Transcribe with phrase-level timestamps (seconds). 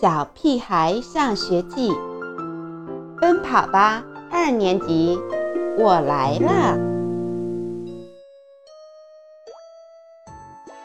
[0.00, 1.90] 小屁孩上学记》，
[3.20, 5.18] 奔跑吧二年级，
[5.76, 6.78] 我来了。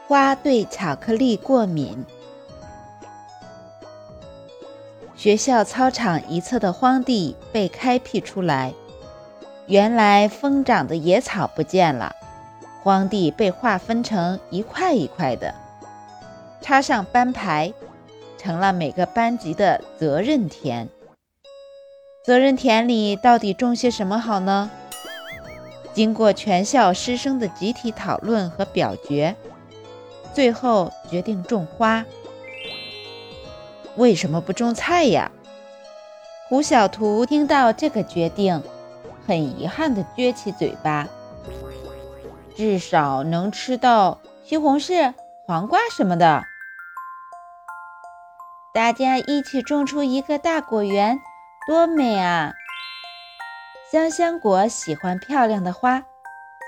[0.07, 2.03] 花对巧克力过敏。
[5.15, 8.73] 学校操场一侧的荒地被开辟出来，
[9.67, 12.15] 原来疯长的野草不见了，
[12.81, 15.53] 荒地被划分成一块一块的，
[16.61, 17.71] 插上班牌。
[18.43, 20.89] 成了每个班级的责任田。
[22.25, 24.69] 责任田里到底种些什么好呢？
[25.93, 29.35] 经过全校师生的集体讨论和表决，
[30.33, 32.05] 最后决定种花。
[33.95, 35.31] 为什么不种菜呀？
[36.49, 38.61] 胡小图听到这个决定，
[39.25, 41.07] 很遗憾地撅起嘴巴。
[42.55, 45.13] 至少能吃到西红柿、
[45.45, 46.43] 黄瓜什么的。
[48.73, 51.21] 大家一起种出一个大果园，
[51.67, 52.53] 多美啊！
[53.91, 56.01] 香香果喜欢漂亮的花，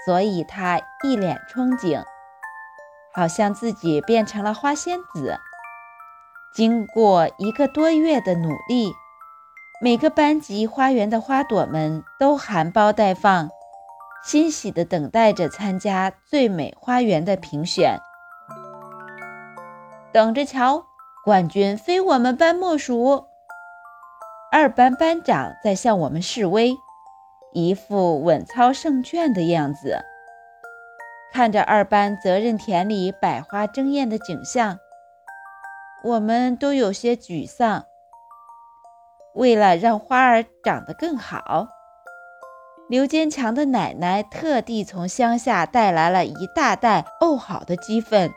[0.05, 2.03] 所以它一脸憧憬，
[3.11, 5.39] 好像自己变成了花仙子。
[6.53, 8.93] 经过一个多月的努力，
[9.81, 13.49] 每个班级花园的花朵们都含苞待放，
[14.23, 17.99] 欣喜地等待着参加最美花园的评选。
[20.13, 20.85] 等着瞧！
[21.25, 23.25] 冠军非我们班莫属。
[24.51, 26.77] 二班班长在向我们示威，
[27.51, 30.05] 一副稳操胜券的样子。
[31.33, 34.77] 看着二班责任田里百花争艳的景象，
[36.03, 37.85] 我们都有些沮丧。
[39.33, 41.69] 为了让花儿长得更好，
[42.87, 48.31] 刘坚强的奶奶特地从乡下带来了一大袋沤好的鸡粪。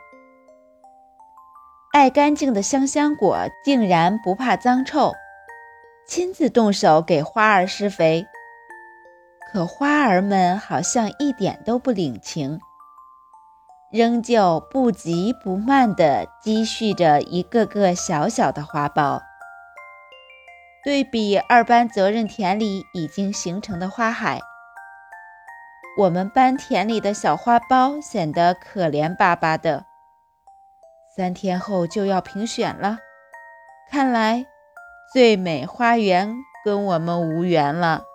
[1.91, 5.11] 爱干净的香香果竟然不怕脏臭，
[6.05, 8.27] 亲自动手给花儿施肥。
[9.51, 12.59] 可花儿们好像一点都不领情，
[13.91, 19.19] 仍旧不急不慢地积蓄着一个个小小的花苞。
[20.83, 24.39] 对比二班责任田里已经形成的花海，
[25.97, 29.88] 我们班田里的小花苞显得可怜巴巴的。
[31.19, 32.99] 三天后就要评选了，
[33.91, 34.45] 看来
[35.11, 38.05] 最美花园跟我们无缘了。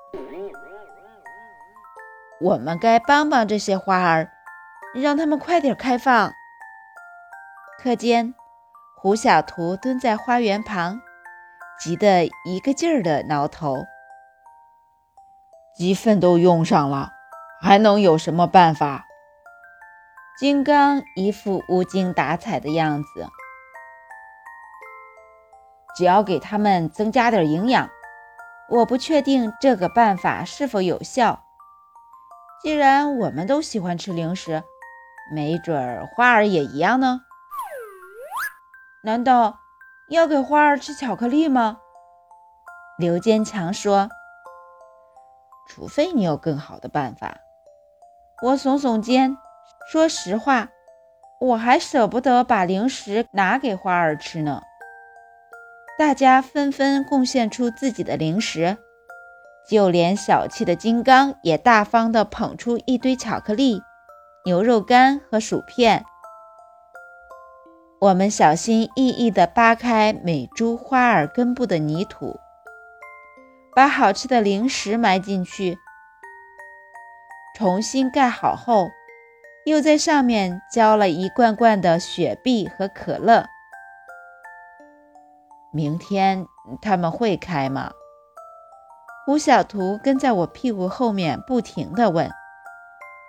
[2.40, 4.30] 我们该帮帮这些花儿，
[4.94, 6.32] 让它们快点开放。
[7.78, 8.34] 课间，
[8.96, 10.98] 胡小图蹲在花园旁，
[11.78, 13.84] 急得一个劲儿地挠头。
[15.76, 17.10] 鸡粪都用上了，
[17.60, 19.04] 还能有什么办法？
[20.36, 23.28] 金刚一副无精打采的样子。
[25.96, 27.88] 只要给他们增加点营养，
[28.68, 31.44] 我不确定这个办法是否有效。
[32.60, 34.64] 既然我们都喜欢吃零食，
[35.32, 37.20] 没准儿花儿也一样呢。
[39.04, 39.60] 难道
[40.08, 41.78] 要给花儿吃巧克力吗？
[42.98, 44.08] 刘坚强说
[45.68, 47.36] ：“除非你有更好的办法。”
[48.42, 49.36] 我耸耸肩。
[49.90, 50.68] 说实话，
[51.40, 54.62] 我还舍不得把零食拿给花儿吃呢。
[55.98, 58.78] 大家纷纷贡献出自己的零食，
[59.68, 63.82] 就连小气的金刚也大方地捧出一堆巧克力、
[64.44, 66.04] 牛肉干和薯片。
[68.00, 72.40] 我们小心翼翼地扒开每株花儿根部的泥土，
[73.74, 75.78] 把好吃的零食埋进去，
[77.56, 78.88] 重新盖好后。
[79.64, 83.46] 又在上面浇了一罐罐的雪碧和可乐。
[85.72, 86.46] 明天
[86.82, 87.90] 他们会开吗？
[89.24, 92.30] 胡小图跟在我屁股后面不停地问，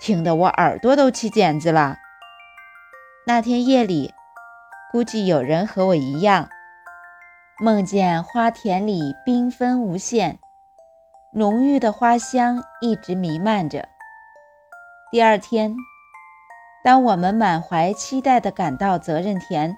[0.01, 1.95] 听得我耳朵都起茧子了。
[3.25, 4.13] 那天夜里，
[4.91, 6.49] 估计有人和我一样，
[7.59, 10.37] 梦见花田里缤纷无限，
[11.31, 13.87] 浓郁的花香一直弥漫着。
[15.09, 15.73] 第二天。
[16.85, 19.75] 当我们满怀期待地赶到责任田，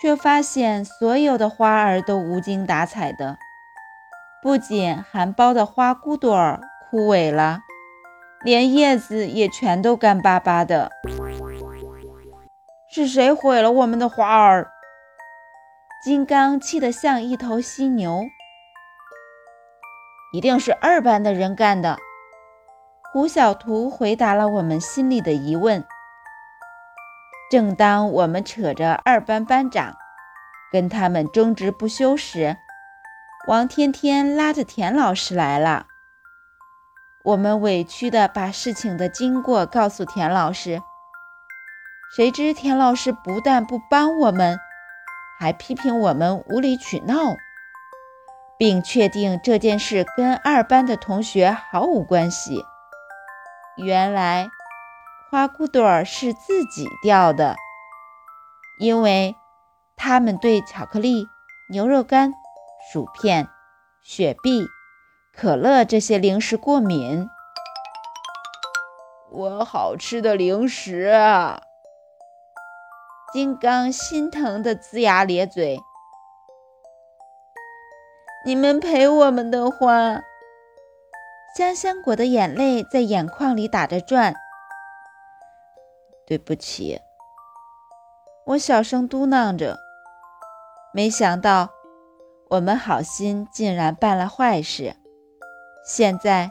[0.00, 3.36] 却发现所有的花儿都无精打采的，
[4.40, 7.58] 不仅含苞的花骨朵儿枯萎了，
[8.44, 10.92] 连叶子也全都干巴巴的。
[12.94, 14.70] 是谁毁了我们的花儿？
[16.04, 18.22] 金刚气得像一头犀牛。
[20.32, 21.98] 一定是二班的人干的。
[23.12, 25.84] 胡小图回答了我们心里的疑问。
[27.50, 29.96] 正当我们扯着二班班长
[30.70, 32.56] 跟他们争执不休时，
[33.48, 35.86] 王天天拉着田老师来了。
[37.24, 40.80] 我们委屈地把事情的经过告诉田老师，
[42.14, 44.56] 谁知田老师不但不帮我们，
[45.40, 47.34] 还批评我们无理取闹，
[48.56, 52.64] 并确定这件事跟二班的同学毫无关系。
[53.82, 54.48] 原来
[55.30, 57.56] 花骨朵儿是自己掉的，
[58.78, 59.34] 因为
[59.96, 61.26] 他们对巧克力、
[61.70, 62.32] 牛肉干、
[62.92, 63.48] 薯片、
[64.02, 64.66] 雪碧。
[65.32, 67.26] 可乐这些零食过敏，
[69.30, 71.62] 我好吃的零食啊！
[73.32, 75.78] 金刚心疼的龇牙咧嘴。
[78.44, 80.20] 你们陪我们的话，
[81.60, 84.34] 香香果的眼泪在眼眶里打着转。
[86.26, 86.98] 对不起，
[88.46, 89.76] 我小声嘟囔着。
[90.94, 91.68] 没想到，
[92.48, 94.96] 我们好心竟然办了坏事。
[95.84, 96.50] 现在，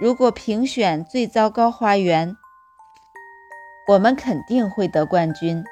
[0.00, 2.36] 如果评选最糟糕花园，
[3.86, 5.62] 我们肯定会得冠军。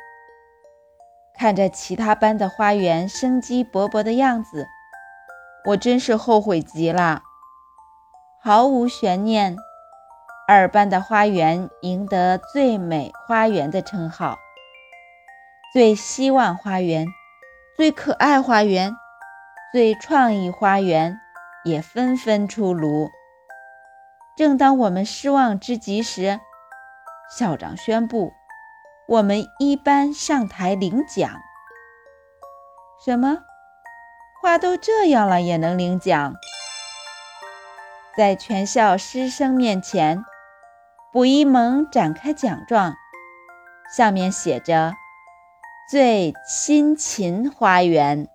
[1.37, 4.69] 看着其他班的花园生机勃勃的样子，
[5.65, 7.25] 我真是后悔极了。
[8.45, 9.57] 毫无悬念，
[10.49, 14.37] 二班的花园赢得最美花园的称号，
[15.73, 17.07] 最希望花园、
[17.77, 18.93] 最可爱花园、
[19.73, 21.19] 最创意花园。
[21.65, 23.09] 也纷纷出炉。
[24.37, 26.41] 正当我们失望之极时，
[27.39, 28.33] 校长宣布，
[29.07, 31.31] 我们一班上台领奖。
[33.05, 33.39] 什么？
[34.43, 36.35] 话都这样了，也能领奖？
[38.15, 40.23] 在全校师生面前，
[41.13, 42.95] 卜一萌展开奖状，
[43.97, 44.93] 上面写着
[45.91, 48.29] “最辛勤花园”。